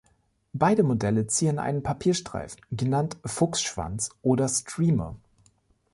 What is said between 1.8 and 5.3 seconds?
Papierstreifen, genannt „Fuchsschwanz“ oder „Streamer“.